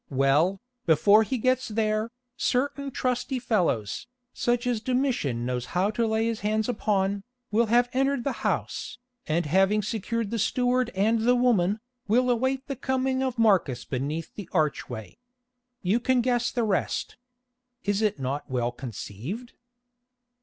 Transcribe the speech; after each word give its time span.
Well, 0.09 0.59
before 0.87 1.21
he 1.21 1.37
gets 1.37 1.67
there, 1.67 2.09
certain 2.35 2.89
trusty 2.89 3.37
fellows, 3.37 4.07
such 4.33 4.65
as 4.65 4.81
Domitian 4.81 5.45
knows 5.45 5.67
how 5.77 5.91
to 5.91 6.07
lay 6.07 6.25
his 6.25 6.39
hands 6.39 6.67
upon, 6.67 7.21
will 7.51 7.67
have 7.67 7.87
entered 7.93 8.23
the 8.23 8.31
house, 8.41 8.97
and 9.27 9.45
having 9.45 9.83
secured 9.83 10.31
the 10.31 10.39
steward 10.39 10.89
and 10.95 11.19
the 11.21 11.35
woman, 11.35 11.81
will 12.07 12.31
await 12.31 12.65
the 12.65 12.75
coming 12.75 13.21
of 13.21 13.37
Marcus 13.37 13.85
beneath 13.85 14.33
the 14.33 14.49
archway. 14.53 15.19
You 15.83 15.99
can 15.99 16.21
guess 16.21 16.49
the 16.49 16.63
rest. 16.63 17.17
Is 17.83 18.01
it 18.01 18.19
not 18.19 18.49
well 18.49 18.71
conceived?" 18.71 19.53